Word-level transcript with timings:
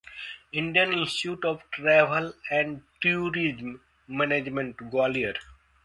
Indian 0.53 0.93
Institute 0.93 1.45
of 1.45 1.61
Travel 1.73 2.31
and 2.51 2.79
Tourism 3.01 3.77
Management, 4.09 4.83
Gwalior 4.91 5.39